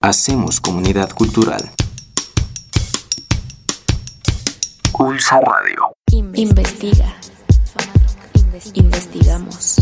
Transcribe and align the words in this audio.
Hacemos 0.00 0.60
comunidad 0.60 1.10
cultural. 1.10 1.70
Pulsa 4.92 5.40
Radio. 5.40 5.94
Investiga. 6.34 7.14
Investigamos. 8.74 9.76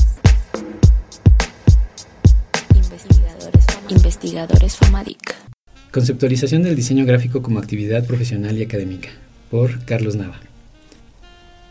Investigadores, 2.75 3.67
Investigadores 3.89 4.77
FAMADIC. 4.77 5.35
Conceptualización 5.93 6.63
del 6.63 6.75
diseño 6.75 7.05
gráfico 7.05 7.43
como 7.43 7.59
actividad 7.59 8.07
profesional 8.07 8.57
y 8.59 8.63
académica. 8.65 9.11
Por 9.51 9.85
Carlos 9.85 10.17
Nava. 10.17 10.41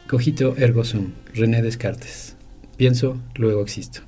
Cogito 0.07 0.55
ergo 0.57 0.83
sum. 0.83 1.11
René 1.33 1.61
Descartes. 1.61 2.35
Pienso, 2.77 3.17
luego 3.35 3.61
existo. 3.63 4.01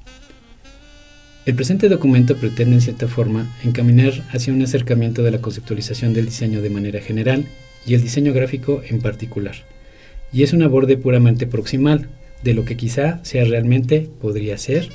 El 1.44 1.56
presente 1.56 1.90
documento 1.90 2.38
pretende 2.38 2.76
en 2.76 2.82
cierta 2.82 3.08
forma 3.08 3.52
encaminar 3.64 4.14
hacia 4.32 4.54
un 4.54 4.62
acercamiento 4.62 5.24
de 5.24 5.32
la 5.32 5.42
conceptualización 5.42 6.14
del 6.14 6.26
diseño 6.26 6.62
de 6.62 6.70
manera 6.70 7.02
general 7.02 7.46
y 7.84 7.96
el 7.96 8.04
diseño 8.04 8.32
gráfico 8.32 8.84
en 8.88 9.02
particular, 9.02 9.56
y 10.32 10.44
es 10.44 10.54
un 10.54 10.62
aborde 10.62 10.98
puramente 10.98 11.48
proximal 11.48 12.10
de 12.44 12.54
lo 12.54 12.64
que 12.64 12.78
quizá 12.78 13.20
sea 13.24 13.44
realmente 13.44 14.08
podría 14.22 14.56
ser, 14.60 14.90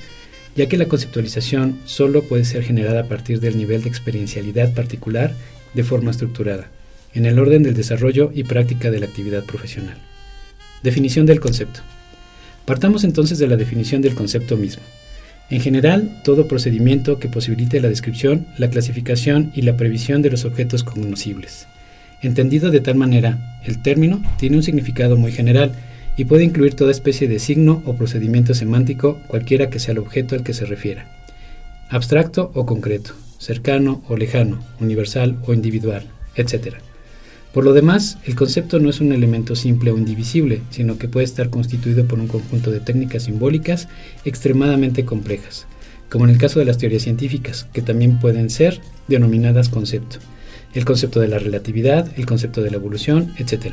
ya 0.54 0.68
que 0.68 0.76
la 0.76 0.86
conceptualización 0.86 1.80
solo 1.84 2.22
puede 2.22 2.44
ser 2.44 2.62
generada 2.62 3.00
a 3.00 3.08
partir 3.08 3.40
del 3.40 3.58
nivel 3.58 3.82
de 3.82 3.88
experiencialidad 3.88 4.72
particular 4.72 5.34
de 5.74 5.82
forma 5.82 6.12
estructurada, 6.12 6.70
en 7.12 7.26
el 7.26 7.40
orden 7.40 7.64
del 7.64 7.74
desarrollo 7.74 8.30
y 8.32 8.44
práctica 8.44 8.92
de 8.92 9.00
la 9.00 9.06
actividad 9.06 9.44
profesional. 9.44 9.98
Definición 10.84 11.26
del 11.26 11.40
concepto. 11.40 11.80
Partamos 12.66 13.02
entonces 13.02 13.40
de 13.40 13.48
la 13.48 13.56
definición 13.56 14.00
del 14.00 14.14
concepto 14.14 14.56
mismo. 14.56 14.84
En 15.48 15.60
general, 15.60 16.20
todo 16.24 16.48
procedimiento 16.48 17.18
que 17.20 17.28
posibilite 17.28 17.80
la 17.80 17.88
descripción, 17.88 18.46
la 18.58 18.68
clasificación 18.68 19.52
y 19.54 19.62
la 19.62 19.76
previsión 19.76 20.20
de 20.20 20.30
los 20.30 20.44
objetos 20.44 20.82
conocibles. 20.82 21.68
Entendido 22.20 22.70
de 22.70 22.80
tal 22.80 22.96
manera, 22.96 23.60
el 23.64 23.80
término 23.80 24.22
tiene 24.38 24.56
un 24.56 24.62
significado 24.64 25.16
muy 25.16 25.30
general 25.30 25.72
y 26.16 26.24
puede 26.24 26.44
incluir 26.44 26.74
toda 26.74 26.90
especie 26.90 27.28
de 27.28 27.38
signo 27.38 27.82
o 27.84 27.94
procedimiento 27.94 28.54
semántico, 28.54 29.20
cualquiera 29.28 29.70
que 29.70 29.78
sea 29.78 29.92
el 29.92 29.98
objeto 29.98 30.34
al 30.34 30.42
que 30.42 30.54
se 30.54 30.64
refiera. 30.64 31.06
Abstracto 31.90 32.50
o 32.54 32.66
concreto, 32.66 33.12
cercano 33.38 34.02
o 34.08 34.16
lejano, 34.16 34.60
universal 34.80 35.36
o 35.46 35.54
individual, 35.54 36.04
etc. 36.34 36.76
Por 37.56 37.64
lo 37.64 37.72
demás, 37.72 38.18
el 38.26 38.34
concepto 38.34 38.80
no 38.80 38.90
es 38.90 39.00
un 39.00 39.12
elemento 39.12 39.56
simple 39.56 39.90
o 39.90 39.96
indivisible, 39.96 40.60
sino 40.68 40.98
que 40.98 41.08
puede 41.08 41.24
estar 41.24 41.48
constituido 41.48 42.06
por 42.06 42.20
un 42.20 42.28
conjunto 42.28 42.70
de 42.70 42.80
técnicas 42.80 43.22
simbólicas 43.22 43.88
extremadamente 44.26 45.06
complejas, 45.06 45.66
como 46.10 46.26
en 46.26 46.32
el 46.32 46.36
caso 46.36 46.58
de 46.58 46.66
las 46.66 46.76
teorías 46.76 47.04
científicas, 47.04 47.66
que 47.72 47.80
también 47.80 48.20
pueden 48.20 48.50
ser 48.50 48.82
denominadas 49.08 49.70
concepto. 49.70 50.18
El 50.74 50.84
concepto 50.84 51.18
de 51.18 51.28
la 51.28 51.38
relatividad, 51.38 52.12
el 52.18 52.26
concepto 52.26 52.60
de 52.60 52.70
la 52.70 52.76
evolución, 52.76 53.32
etc. 53.38 53.72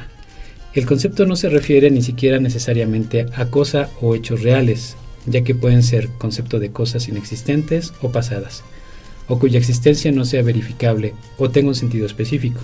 El 0.74 0.86
concepto 0.86 1.26
no 1.26 1.36
se 1.36 1.50
refiere 1.50 1.92
ni 1.92 2.02
siquiera 2.02 2.40
necesariamente 2.40 3.26
a 3.36 3.48
cosa 3.48 3.90
o 4.00 4.16
hechos 4.16 4.44
reales, 4.44 4.96
ya 5.26 5.44
que 5.44 5.56
pueden 5.56 5.84
ser 5.84 6.08
concepto 6.20 6.62
de 6.62 6.72
cosas 6.72 7.10
inexistentes 7.10 7.94
o 8.02 8.14
pasadas, 8.14 8.64
o 9.28 9.40
cuya 9.40 9.60
existencia 9.60 10.14
no 10.14 10.24
sea 10.24 10.42
verificable 10.42 11.16
o 11.38 11.50
tenga 11.50 11.68
un 11.68 11.76
sentido 11.76 12.06
específico. 12.06 12.62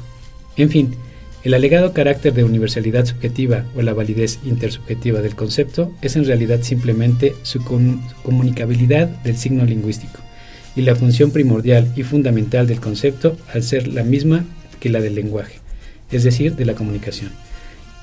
En 0.56 0.70
fin, 0.70 0.96
el 1.44 1.54
alegado 1.54 1.94
carácter 1.94 2.34
de 2.34 2.44
universalidad 2.44 3.06
subjetiva 3.06 3.64
o 3.76 3.82
la 3.82 3.94
validez 3.94 4.40
intersubjetiva 4.46 5.22
del 5.22 5.36
concepto 5.36 5.94
es 6.02 6.18
en 6.18 6.26
realidad 6.26 6.62
simplemente 6.64 7.34
su 7.44 7.64
comunicabilidad 8.24 9.08
del 9.08 9.38
signo 9.38 9.64
lingüístico 9.64 10.20
y 10.76 10.82
la 10.82 10.96
función 10.96 11.32
primordial 11.32 11.92
y 11.96 12.04
fundamental 12.04 12.68
del 12.68 12.82
concepto 12.82 13.38
al 13.54 13.64
ser 13.64 13.88
la 13.88 14.04
misma 14.04 14.46
que 14.82 14.90
la 14.90 15.00
del 15.00 15.16
lenguaje, 15.16 15.60
es 16.12 16.24
decir, 16.24 16.56
de 16.56 16.66
la 16.66 16.76
comunicación. 16.76 17.32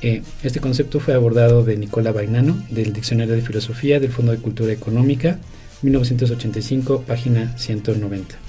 Eh, 0.03 0.23
este 0.43 0.61
concepto 0.61 1.01
fue 1.01 1.15
abordado 1.15 1.65
de 1.65 1.77
Nicola 1.77 2.13
Bainano, 2.13 2.63
del 2.71 2.93
Diccionario 2.93 3.35
de 3.35 3.43
Filosofía 3.43 4.01
del 4.01 4.13
Fondo 4.13 4.33
de 4.33 4.39
Cultura 4.39 4.73
Económica, 4.73 5.39
1985, 5.83 7.03
página 7.07 7.57
190. 7.59 8.46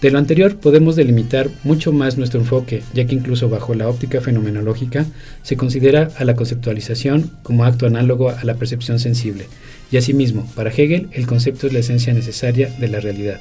De 0.00 0.10
lo 0.10 0.18
anterior 0.18 0.56
podemos 0.56 0.96
delimitar 0.96 1.50
mucho 1.62 1.92
más 1.92 2.16
nuestro 2.16 2.40
enfoque, 2.40 2.82
ya 2.94 3.06
que 3.06 3.14
incluso 3.14 3.50
bajo 3.50 3.74
la 3.74 3.86
óptica 3.86 4.22
fenomenológica 4.22 5.04
se 5.42 5.58
considera 5.58 6.10
a 6.16 6.24
la 6.24 6.34
conceptualización 6.34 7.30
como 7.42 7.64
acto 7.64 7.86
análogo 7.86 8.30
a 8.30 8.42
la 8.44 8.54
percepción 8.54 8.98
sensible, 8.98 9.46
y 9.92 9.98
asimismo, 9.98 10.50
para 10.54 10.70
Hegel, 10.70 11.08
el 11.12 11.26
concepto 11.26 11.66
es 11.66 11.74
la 11.74 11.80
esencia 11.80 12.14
necesaria 12.14 12.74
de 12.80 12.88
la 12.88 13.00
realidad. 13.00 13.40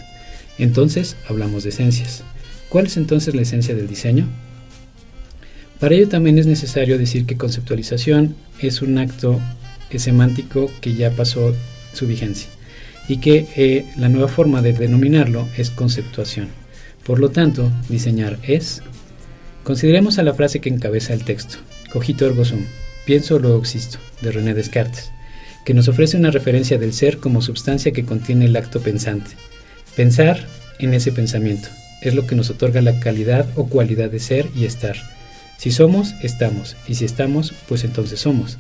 Entonces, 0.58 1.16
hablamos 1.30 1.64
de 1.64 1.70
esencias. 1.70 2.24
¿Cuál 2.68 2.88
es 2.88 2.98
entonces 2.98 3.36
la 3.36 3.44
esencia 3.44 3.74
del 3.74 3.88
diseño? 3.88 4.28
Para 5.80 5.96
ello 5.96 6.10
también 6.10 6.38
es 6.40 6.46
necesario 6.46 6.98
decir 6.98 7.26
que 7.26 7.38
conceptualización 7.38 8.36
es 8.60 8.82
un 8.82 8.98
acto 8.98 9.40
semántico 9.96 10.70
que 10.82 10.94
ya 10.94 11.12
pasó 11.12 11.56
su 11.94 12.06
vigencia 12.06 12.50
y 13.10 13.18
que 13.18 13.48
eh, 13.58 13.86
la 13.98 14.08
nueva 14.08 14.30
forma 14.30 14.62
de 14.62 14.72
denominarlo 14.72 15.50
es 15.58 15.72
conceptuación. 15.72 16.48
Por 17.04 17.20
lo 17.20 17.30
tanto, 17.32 17.70
diseñar 17.90 18.38
es... 18.44 18.82
Consideremos 19.64 20.20
a 20.20 20.24
la 20.24 20.34
frase 20.34 20.62
que 20.62 20.70
encabeza 20.70 21.14
el 21.14 21.26
texto, 21.26 21.58
cogito 21.92 22.26
ergo 22.26 22.46
sum, 22.46 22.66
pienso 23.06 23.40
luego 23.40 23.60
existo, 23.60 23.98
de 24.22 24.32
René 24.32 24.54
Descartes, 24.54 25.12
que 25.66 25.74
nos 25.74 25.88
ofrece 25.88 26.18
una 26.18 26.32
referencia 26.32 26.78
del 26.78 26.94
ser 26.94 27.18
como 27.18 27.42
sustancia 27.42 27.92
que 27.92 28.06
contiene 28.06 28.46
el 28.46 28.56
acto 28.56 28.80
pensante. 28.80 29.32
Pensar 29.96 30.48
en 30.80 30.94
ese 30.94 31.12
pensamiento 31.12 31.68
es 32.02 32.16
lo 32.16 32.26
que 32.26 32.36
nos 32.36 32.50
otorga 32.50 32.82
la 32.82 33.00
calidad 33.00 33.48
o 33.56 33.68
cualidad 33.68 34.10
de 34.10 34.20
ser 34.20 34.48
y 34.56 34.66
estar. 34.66 34.96
Si 35.58 35.72
somos, 35.72 36.16
estamos, 36.22 36.78
y 36.88 36.96
si 36.96 37.06
estamos, 37.06 37.54
pues 37.68 37.84
entonces 37.84 38.20
somos. 38.20 38.58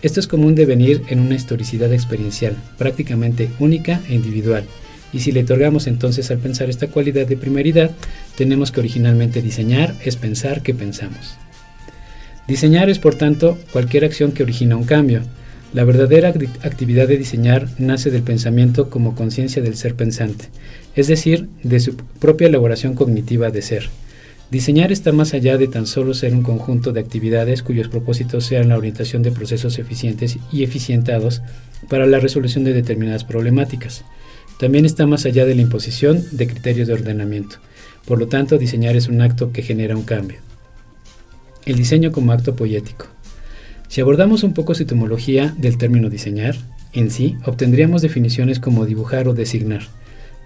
Esto 0.00 0.20
es 0.20 0.28
como 0.28 0.46
un 0.46 0.54
devenir 0.54 1.02
en 1.08 1.20
una 1.20 1.34
historicidad 1.34 1.92
experiencial, 1.92 2.56
prácticamente 2.76 3.50
única 3.58 4.00
e 4.08 4.14
individual, 4.14 4.64
y 5.12 5.20
si 5.20 5.32
le 5.32 5.42
otorgamos 5.42 5.86
entonces 5.86 6.30
al 6.30 6.38
pensar 6.38 6.68
esta 6.68 6.88
cualidad 6.88 7.26
de 7.26 7.36
primeridad, 7.36 7.90
tenemos 8.36 8.72
que 8.72 8.80
originalmente 8.80 9.42
diseñar 9.42 9.94
es 10.04 10.16
pensar 10.16 10.62
que 10.62 10.74
pensamos. 10.74 11.36
Diseñar 12.46 12.90
es 12.90 12.98
por 12.98 13.14
tanto 13.14 13.58
cualquier 13.72 14.04
acción 14.04 14.32
que 14.32 14.42
origina 14.42 14.76
un 14.76 14.84
cambio. 14.84 15.22
La 15.74 15.84
verdadera 15.84 16.28
actividad 16.28 17.08
de 17.08 17.18
diseñar 17.18 17.68
nace 17.78 18.10
del 18.10 18.22
pensamiento 18.22 18.88
como 18.88 19.14
conciencia 19.14 19.62
del 19.62 19.76
ser 19.76 19.94
pensante, 19.94 20.46
es 20.94 21.08
decir, 21.08 21.48
de 21.62 21.80
su 21.80 21.96
propia 21.96 22.48
elaboración 22.48 22.94
cognitiva 22.94 23.50
de 23.50 23.62
ser. 23.62 23.90
Diseñar 24.50 24.92
está 24.92 25.12
más 25.12 25.34
allá 25.34 25.58
de 25.58 25.68
tan 25.68 25.86
solo 25.86 26.14
ser 26.14 26.32
un 26.32 26.42
conjunto 26.42 26.92
de 26.92 27.00
actividades 27.00 27.62
cuyos 27.62 27.88
propósitos 27.88 28.46
sean 28.46 28.70
la 28.70 28.78
orientación 28.78 29.22
de 29.22 29.30
procesos 29.30 29.78
eficientes 29.78 30.38
y 30.50 30.62
eficientados 30.62 31.42
para 31.88 32.06
la 32.06 32.18
resolución 32.18 32.64
de 32.64 32.72
determinadas 32.72 33.24
problemáticas. 33.24 34.04
También 34.58 34.86
está 34.86 35.06
más 35.06 35.26
allá 35.26 35.44
de 35.44 35.54
la 35.54 35.60
imposición 35.60 36.24
de 36.32 36.46
criterios 36.46 36.88
de 36.88 36.94
ordenamiento. 36.94 37.56
Por 38.06 38.18
lo 38.18 38.26
tanto, 38.28 38.56
diseñar 38.56 38.96
es 38.96 39.08
un 39.08 39.20
acto 39.20 39.52
que 39.52 39.62
genera 39.62 39.96
un 39.96 40.04
cambio. 40.04 40.38
El 41.66 41.76
diseño 41.76 42.10
como 42.10 42.32
acto 42.32 42.56
poético. 42.56 43.06
Si 43.88 44.00
abordamos 44.00 44.44
un 44.44 44.54
poco 44.54 44.74
su 44.74 44.84
etimología 44.84 45.54
del 45.58 45.76
término 45.76 46.08
diseñar, 46.08 46.56
en 46.94 47.10
sí 47.10 47.36
obtendríamos 47.44 48.00
definiciones 48.00 48.60
como 48.60 48.86
dibujar 48.86 49.28
o 49.28 49.34
designar. 49.34 49.82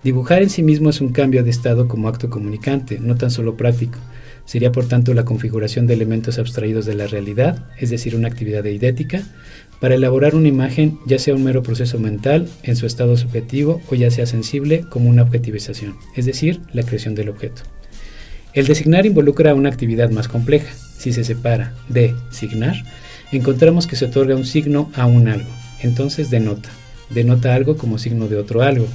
Dibujar 0.05 0.43
en 0.43 0.51
sí 0.51 0.63
mismo 0.63 0.91
es 0.91 1.01
un 1.01 1.11
cambio 1.11 1.45
de 1.45 1.51
estado 1.51 1.87
como 1.87 2.09
acto 2.09 2.29
comunicante, 2.29 2.99
no 2.99 3.15
tan 3.15 3.31
solo 3.31 3.57
práctico. 3.57 3.99
Sería 4.45 4.73
por 4.73 4.87
tanto 4.87 5.15
la 5.15 5.25
configuración 5.25 5.87
de 5.87 5.95
elementos 5.95 6.41
abstraídos 6.41 6.87
de 6.87 6.95
la 6.95 7.07
realidad, 7.07 7.69
es 7.79 7.91
decir, 7.91 8.17
una 8.17 8.27
actividad 8.27 8.67
eidética, 8.67 9.23
para 9.81 9.95
elaborar 9.95 10.35
una 10.35 10.49
imagen, 10.49 10.99
ya 11.07 11.19
sea 11.19 11.35
un 11.35 11.45
mero 11.45 11.63
proceso 11.63 11.99
mental 11.99 12.49
en 12.65 12.75
su 12.75 12.87
estado 12.87 13.17
subjetivo 13.17 13.81
o 13.91 13.95
ya 13.95 14.11
sea 14.11 14.27
sensible 14.27 14.85
como 14.89 15.09
una 15.09 15.23
objetivización, 15.23 15.97
es 16.17 16.27
decir, 16.27 16.61
la 16.73 16.83
creación 16.83 17.15
del 17.15 17.29
objeto. 17.29 17.63
El 18.55 18.67
designar 18.67 19.07
involucra 19.07 19.55
una 19.55 19.71
actividad 19.71 20.11
más 20.11 20.29
compleja. 20.29 20.73
Si 20.99 21.13
se 21.13 21.25
separa 21.25 21.75
de 21.89 22.15
signar, 22.31 22.77
encontramos 23.33 23.87
que 23.87 23.97
se 23.97 24.05
otorga 24.05 24.37
un 24.37 24.45
signo 24.45 24.91
a 24.95 25.07
un 25.07 25.27
algo, 25.29 25.51
entonces 25.81 26.31
denota. 26.31 26.69
Denota 27.11 27.55
algo 27.55 27.77
como 27.77 27.99
signo 27.99 28.29
de 28.29 28.37
otro 28.37 28.63
algo, 28.63 28.87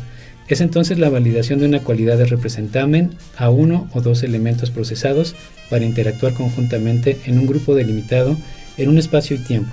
Es 0.48 0.62
entonces 0.62 0.98
la 0.98 1.10
validación 1.10 1.60
de 1.60 1.66
una 1.66 1.82
cualidad 1.82 2.18
de 2.18 2.26
representamen 2.26 3.12
a 3.36 3.50
uno 3.50 3.90
o 3.94 4.02
dos 4.02 4.24
elementos 4.24 4.72
procesados 4.72 5.36
para 5.70 5.86
interactuar 5.86 6.34
conjuntamente 6.34 7.18
en 7.26 7.38
un 7.38 7.48
grupo 7.48 7.76
delimitado 7.76 8.38
en 8.78 8.90
un 8.90 8.98
espacio 8.98 9.36
y 9.36 9.40
tiempo. 9.40 9.72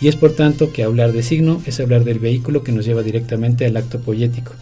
Y 0.00 0.08
es 0.08 0.16
por 0.16 0.34
tanto 0.34 0.72
que 0.72 0.82
hablar 0.82 1.12
de 1.12 1.22
signo 1.22 1.62
es 1.66 1.78
hablar 1.78 2.04
del 2.04 2.18
vehículo 2.18 2.64
que 2.64 2.72
nos 2.72 2.86
lleva 2.86 3.02
directamente 3.02 3.66
al 3.66 3.76
acto 3.76 4.00
poético, 4.00 4.52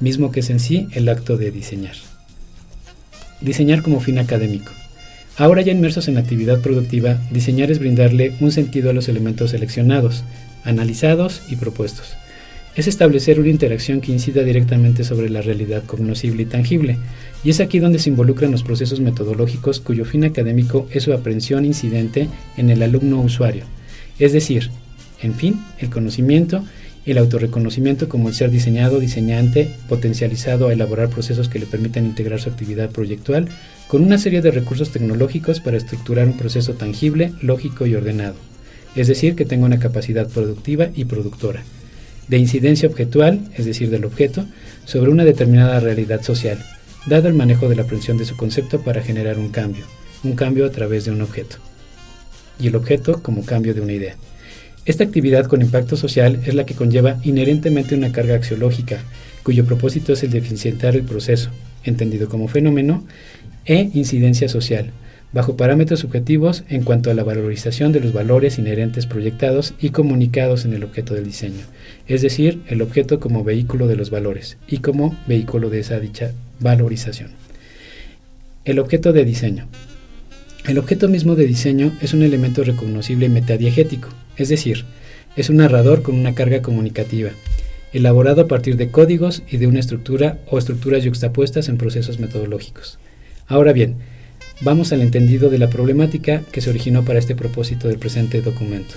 mismo 0.00 0.30
que 0.30 0.40
es 0.40 0.50
en 0.50 0.60
sí 0.60 0.88
el 0.92 1.08
acto 1.08 1.36
de 1.36 1.52
diseñar. 1.52 1.94
Diseñar 3.40 3.82
como 3.82 4.00
fin 4.00 4.18
académico. 4.18 4.72
Ahora 5.36 5.62
ya 5.62 5.72
inmersos 5.72 6.08
en 6.08 6.14
la 6.14 6.20
actividad 6.20 6.60
productiva, 6.60 7.22
diseñar 7.30 7.70
es 7.70 7.78
brindarle 7.78 8.34
un 8.40 8.50
sentido 8.50 8.90
a 8.90 8.92
los 8.92 9.08
elementos 9.08 9.52
seleccionados, 9.52 10.24
analizados 10.64 11.42
y 11.48 11.56
propuestos. 11.56 12.16
Es 12.74 12.86
establecer 12.86 13.40
una 13.40 13.48
interacción 13.48 14.00
que 14.00 14.12
incida 14.12 14.44
directamente 14.44 15.04
sobre 15.04 15.30
la 15.30 15.42
realidad 15.42 15.84
cognoscible 15.84 16.42
y 16.42 16.46
tangible, 16.46 16.98
y 17.42 17.50
es 17.50 17.60
aquí 17.60 17.78
donde 17.78 17.98
se 17.98 18.10
involucran 18.10 18.52
los 18.52 18.62
procesos 18.62 19.00
metodológicos 19.00 19.80
cuyo 19.80 20.04
fin 20.04 20.24
académico 20.24 20.86
es 20.92 21.04
su 21.04 21.12
aprehensión 21.12 21.64
incidente 21.64 22.28
en 22.56 22.70
el 22.70 22.82
alumno 22.82 23.20
usuario, 23.20 23.64
es 24.18 24.32
decir, 24.32 24.70
en 25.22 25.34
fin, 25.34 25.60
el 25.80 25.90
conocimiento 25.90 26.62
el 27.10 27.18
autorreconocimiento 27.18 28.08
como 28.08 28.28
el 28.28 28.34
ser 28.34 28.50
diseñado, 28.50 29.00
diseñante, 29.00 29.74
potencializado 29.88 30.68
a 30.68 30.72
elaborar 30.72 31.08
procesos 31.08 31.48
que 31.48 31.58
le 31.58 31.66
permitan 31.66 32.04
integrar 32.04 32.40
su 32.40 32.50
actividad 32.50 32.90
proyectual 32.90 33.48
con 33.86 34.02
una 34.02 34.18
serie 34.18 34.42
de 34.42 34.50
recursos 34.50 34.90
tecnológicos 34.90 35.60
para 35.60 35.78
estructurar 35.78 36.26
un 36.26 36.36
proceso 36.36 36.74
tangible, 36.74 37.32
lógico 37.40 37.86
y 37.86 37.94
ordenado, 37.94 38.36
es 38.94 39.08
decir, 39.08 39.34
que 39.36 39.46
tenga 39.46 39.66
una 39.66 39.78
capacidad 39.78 40.28
productiva 40.28 40.88
y 40.94 41.06
productora, 41.06 41.62
de 42.28 42.38
incidencia 42.38 42.88
objetual, 42.88 43.40
es 43.56 43.64
decir, 43.64 43.90
del 43.90 44.04
objeto, 44.04 44.46
sobre 44.84 45.10
una 45.10 45.24
determinada 45.24 45.80
realidad 45.80 46.22
social, 46.22 46.58
dado 47.06 47.28
el 47.28 47.34
manejo 47.34 47.68
de 47.68 47.76
la 47.76 47.82
aprehensión 47.82 48.18
de 48.18 48.24
su 48.24 48.36
concepto 48.36 48.82
para 48.82 49.02
generar 49.02 49.38
un 49.38 49.50
cambio, 49.50 49.84
un 50.24 50.34
cambio 50.34 50.66
a 50.66 50.70
través 50.70 51.04
de 51.04 51.10
un 51.10 51.22
objeto, 51.22 51.56
y 52.60 52.66
el 52.68 52.76
objeto 52.76 53.22
como 53.22 53.44
cambio 53.44 53.74
de 53.74 53.80
una 53.80 53.92
idea. 53.92 54.16
Esta 54.84 55.04
actividad 55.04 55.46
con 55.46 55.60
impacto 55.60 55.96
social 55.96 56.40
es 56.46 56.54
la 56.54 56.64
que 56.64 56.74
conlleva 56.74 57.18
inherentemente 57.22 57.94
una 57.94 58.12
carga 58.12 58.34
axiológica, 58.36 59.00
cuyo 59.42 59.64
propósito 59.64 60.12
es 60.12 60.22
el 60.22 60.30
de 60.30 60.38
el 60.38 61.02
proceso, 61.04 61.50
entendido 61.84 62.28
como 62.28 62.48
fenómeno, 62.48 63.04
e 63.64 63.90
incidencia 63.94 64.48
social, 64.48 64.92
bajo 65.32 65.56
parámetros 65.56 66.00
subjetivos 66.00 66.64
en 66.68 66.82
cuanto 66.82 67.10
a 67.10 67.14
la 67.14 67.22
valorización 67.22 67.92
de 67.92 68.00
los 68.00 68.12
valores 68.12 68.58
inherentes 68.58 69.06
proyectados 69.06 69.74
y 69.78 69.90
comunicados 69.90 70.64
en 70.64 70.72
el 70.72 70.84
objeto 70.84 71.14
del 71.14 71.24
diseño, 71.24 71.64
es 72.06 72.22
decir, 72.22 72.62
el 72.68 72.80
objeto 72.80 73.20
como 73.20 73.44
vehículo 73.44 73.86
de 73.86 73.96
los 73.96 74.10
valores 74.10 74.56
y 74.66 74.78
como 74.78 75.16
vehículo 75.26 75.68
de 75.70 75.80
esa 75.80 76.00
dicha 76.00 76.32
valorización. 76.60 77.30
El 78.64 78.78
objeto 78.78 79.12
de 79.12 79.24
diseño. 79.24 79.68
El 80.66 80.78
objeto 80.78 81.08
mismo 81.08 81.34
de 81.36 81.46
diseño 81.46 81.92
es 82.02 82.12
un 82.14 82.22
elemento 82.22 82.64
reconocible 82.64 83.28
metadiegético, 83.28 84.08
es 84.36 84.48
decir, 84.48 84.84
es 85.36 85.50
un 85.50 85.56
narrador 85.56 86.02
con 86.02 86.14
una 86.14 86.34
carga 86.34 86.62
comunicativa, 86.62 87.30
elaborado 87.92 88.42
a 88.42 88.48
partir 88.48 88.76
de 88.76 88.90
códigos 88.90 89.42
y 89.50 89.56
de 89.58 89.66
una 89.66 89.80
estructura 89.80 90.38
o 90.50 90.58
estructuras 90.58 91.04
yuxtapuestas 91.04 91.68
en 91.68 91.78
procesos 91.78 92.18
metodológicos. 92.18 92.98
Ahora 93.46 93.72
bien, 93.72 93.96
vamos 94.60 94.92
al 94.92 95.02
entendido 95.02 95.50
de 95.50 95.58
la 95.58 95.70
problemática 95.70 96.42
que 96.52 96.60
se 96.60 96.70
originó 96.70 97.04
para 97.04 97.18
este 97.18 97.34
propósito 97.34 97.88
del 97.88 97.98
presente 97.98 98.42
documento. 98.42 98.94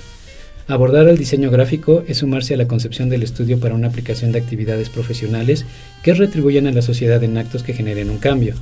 Abordar 0.67 1.07
el 1.07 1.17
diseño 1.17 1.51
gráfico 1.51 2.03
es 2.07 2.19
sumarse 2.19 2.53
a 2.53 2.57
la 2.57 2.67
concepción 2.67 3.09
del 3.09 3.23
estudio 3.23 3.59
para 3.59 3.75
una 3.75 3.87
aplicación 3.87 4.31
de 4.31 4.39
actividades 4.39 4.89
profesionales 4.89 5.65
que 6.03 6.13
retribuyan 6.13 6.67
a 6.67 6.71
la 6.71 6.81
sociedad 6.81 7.23
en 7.23 7.37
actos 7.37 7.63
que 7.63 7.73
generen 7.73 8.09
un 8.09 8.19
cambio. 8.19 8.55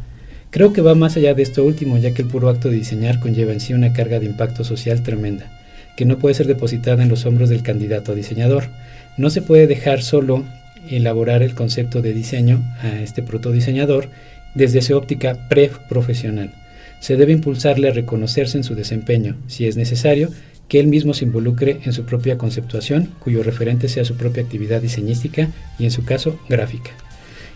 Creo 0.49 0.73
que 0.73 0.81
va 0.81 0.95
más 0.95 1.15
allá 1.17 1.33
de 1.33 1.43
esto 1.43 1.63
último, 1.63 1.97
ya 1.97 2.13
que 2.13 2.23
el 2.23 2.27
puro 2.27 2.49
acto 2.49 2.69
de 2.69 2.77
diseñar 2.77 3.19
conlleva 3.19 3.53
en 3.53 3.59
sí 3.59 3.73
una 3.73 3.93
carga 3.93 4.19
de 4.19 4.25
impacto 4.25 4.63
social 4.63 5.03
tremenda 5.03 5.59
que 5.99 6.05
no 6.05 6.17
puede 6.17 6.33
ser 6.33 6.47
depositada 6.47 7.03
en 7.03 7.09
los 7.09 7.25
hombros 7.25 7.49
del 7.49 7.61
candidato 7.61 8.13
a 8.13 8.15
diseñador. 8.15 8.69
No 9.17 9.29
se 9.29 9.41
puede 9.41 9.67
dejar 9.67 10.01
solo 10.01 10.45
elaborar 10.89 11.43
el 11.43 11.53
concepto 11.55 12.01
de 12.01 12.13
diseño 12.13 12.63
a 12.81 13.01
este 13.01 13.21
protodiseñador 13.21 14.07
desde 14.55 14.81
su 14.81 14.95
óptica 14.95 15.37
pre-profesional. 15.49 16.53
Se 16.99 17.15
debe 17.15 17.33
impulsarle 17.33 17.89
a 17.89 17.93
reconocerse 17.93 18.57
en 18.57 18.63
su 18.63 18.75
desempeño, 18.75 19.37
si 19.47 19.67
es 19.67 19.77
necesario, 19.77 20.29
que 20.67 20.79
él 20.79 20.87
mismo 20.87 21.13
se 21.13 21.25
involucre 21.25 21.79
en 21.83 21.93
su 21.93 22.05
propia 22.05 22.37
conceptuación, 22.37 23.09
cuyo 23.19 23.43
referente 23.43 23.89
sea 23.89 24.05
su 24.05 24.15
propia 24.15 24.43
actividad 24.43 24.81
diseñística 24.81 25.49
y 25.79 25.85
en 25.85 25.91
su 25.91 26.05
caso 26.05 26.39
gráfica. 26.47 26.91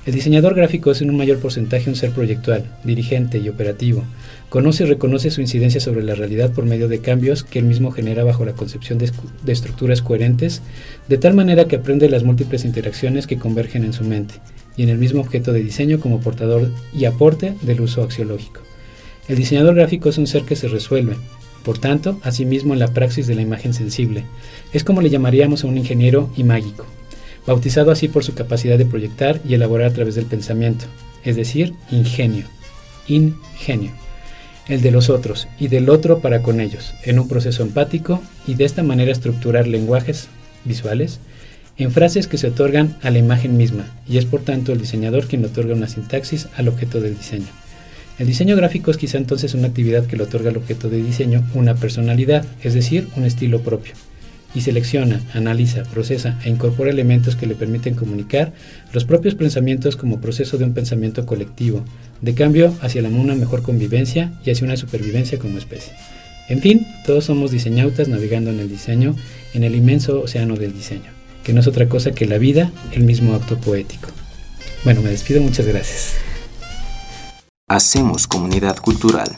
El 0.06 0.14
diseñador 0.14 0.54
gráfico 0.54 0.92
es 0.92 1.02
en 1.02 1.10
un 1.10 1.16
mayor 1.16 1.40
porcentaje 1.40 1.90
un 1.90 1.96
ser 1.96 2.12
proyectual, 2.12 2.66
dirigente 2.84 3.38
y 3.38 3.48
operativo. 3.48 4.04
Conoce 4.50 4.84
y 4.84 4.88
reconoce 4.88 5.32
su 5.32 5.40
incidencia 5.40 5.80
sobre 5.80 6.04
la 6.04 6.14
realidad 6.14 6.52
por 6.52 6.66
medio 6.66 6.90
de 6.90 7.00
cambios 7.00 7.46
que 7.46 7.60
él 7.60 7.66
mismo 7.66 7.90
genera 7.90 8.26
bajo 8.26 8.44
la 8.44 8.52
concepción 8.52 9.00
de, 9.00 9.10
estructuras 9.48 10.02
coherentes, 10.02 10.62
de 11.08 11.18
tal 11.18 11.36
manera 11.36 11.70
que 11.70 11.78
aprende 11.78 12.10
las 12.10 12.24
múltiples 12.24 12.66
interacciones 12.66 13.28
que 13.28 13.38
convergen 13.38 13.86
en 13.86 13.94
su 13.94 14.04
mente 14.04 14.36
y 14.76 14.84
en 14.84 14.90
el 14.90 14.98
mismo 14.98 15.22
objeto 15.22 15.54
de 15.54 15.64
diseño 15.64 16.02
como 16.02 16.20
portador 16.20 16.70
y 16.94 17.06
aporte 17.06 17.54
del 17.62 17.80
uso 17.80 18.04
axiológico. 18.04 18.60
El 19.28 19.38
diseñador 19.38 19.76
gráfico 19.76 20.10
es 20.10 20.18
un 20.18 20.28
ser 20.28 20.44
que 20.44 20.56
se 20.56 20.68
resuelve, 20.68 21.16
por 21.64 21.78
tanto, 21.78 22.20
asimismo 22.24 22.74
en 22.74 22.80
la 22.80 22.90
praxis 22.90 23.26
de 23.26 23.36
la 23.36 23.42
imagen 23.42 23.74
sensible. 23.74 24.26
Es 24.74 24.84
como 24.84 25.02
le 25.02 25.10
llamaríamos 25.10 25.64
a 25.64 25.68
un 25.68 25.78
ingeniero 25.78 26.30
y 26.36 26.44
mágico, 26.44 26.86
bautizado 27.48 27.92
así 27.92 28.10
por 28.10 28.24
su 28.24 28.34
capacidad 28.34 28.78
de 28.78 28.86
proyectar 28.86 29.40
y 29.48 29.54
elaborar 29.54 29.92
a 29.92 29.94
través 29.94 30.16
del 30.16 30.26
pensamiento, 30.26 30.86
es 31.24 31.38
decir, 31.38 31.74
ingenio, 31.90 32.46
ingenio, 33.08 33.92
el 34.68 34.82
de 34.82 34.92
los 34.92 35.10
otros 35.10 35.48
y 35.58 35.70
del 35.70 35.90
otro 35.90 36.20
para 36.20 36.42
con 36.42 36.60
ellos, 36.60 36.94
en 37.04 37.18
un 37.18 37.30
proceso 37.30 37.64
empático 37.64 38.22
y 38.46 38.56
de 38.56 38.66
esta 38.66 38.84
manera 38.84 39.12
estructurar 39.12 39.68
lenguajes 39.68 40.28
visuales 40.66 41.20
en 41.78 41.92
frases 41.92 42.28
que 42.28 42.38
se 42.38 42.48
otorgan 42.48 42.98
a 43.02 43.10
la 43.10 43.20
imagen 43.20 43.58
misma, 43.58 43.86
y 44.08 44.18
es 44.18 44.26
por 44.26 44.42
tanto 44.42 44.74
el 44.74 44.80
diseñador 44.80 45.28
quien 45.28 45.44
otorga 45.44 45.74
una 45.74 45.88
sintaxis 45.88 46.48
al 46.56 46.68
objeto 46.68 47.00
del 47.00 47.18
diseño. 47.18 47.63
El 48.20 48.28
diseño 48.28 48.56
gráfico 48.56 48.92
es 48.92 48.98
quizá 48.98 49.18
entonces 49.18 49.54
una 49.54 49.68
actividad 49.68 50.06
que 50.06 50.18
le 50.18 50.24
otorga 50.24 50.50
al 50.50 50.58
objeto 50.58 50.90
de 50.90 51.02
diseño 51.02 51.44
una 51.54 51.76
personalidad, 51.76 52.46
es 52.64 52.74
decir, 52.74 53.08
un 53.16 53.26
estilo 53.26 53.62
propio 53.62 53.94
y 54.56 54.62
selecciona, 54.62 55.22
analiza, 55.34 55.84
procesa 55.84 56.40
e 56.44 56.50
incorpora 56.50 56.92
elementos 56.92 57.36
que 57.36 57.48
le 57.48 57.56
permiten 57.56 57.96
comunicar 57.96 58.54
los 58.92 59.06
propios 59.06 59.36
pensamientos 59.36 59.96
como 59.96 60.22
proceso 60.22 60.58
de 60.58 60.66
un 60.66 60.74
pensamiento 60.74 61.26
colectivo, 61.26 61.84
de 62.22 62.34
cambio 62.34 62.76
hacia 62.82 63.02
una 63.04 63.36
mejor 63.36 63.64
convivencia 63.64 64.32
y 64.46 64.52
hacia 64.52 64.66
una 64.66 64.78
supervivencia 64.78 65.40
como 65.40 65.58
especie. 65.58 65.94
En 66.50 66.60
fin, 66.60 66.86
todos 67.06 67.26
somos 67.26 67.52
diseñautas 67.52 68.10
navegando 68.10 68.52
en 68.52 68.60
el 68.60 68.70
diseño, 68.70 69.16
en 69.54 69.64
el 69.64 69.76
inmenso 69.76 70.22
océano 70.22 70.56
del 70.56 70.74
diseño, 70.74 71.12
que 71.44 71.54
no 71.54 71.62
es 71.62 71.68
otra 71.68 71.88
cosa 71.88 72.12
que 72.12 72.28
la 72.28 72.38
vida, 72.38 72.72
el 72.92 73.04
mismo 73.04 73.34
acto 73.34 73.58
poético. 73.58 74.10
Bueno, 74.84 75.02
me 75.02 75.10
despido, 75.10 75.42
muchas 75.42 75.66
gracias. 75.66 76.33
Hacemos 77.70 78.28
comunidad 78.28 78.78
cultural. 78.78 79.38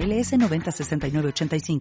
LS 0.00 0.32
906985. 0.32 1.80